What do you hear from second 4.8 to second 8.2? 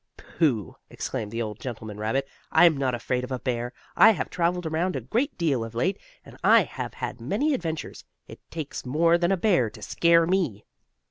a great deal of late, and I have had many adventures.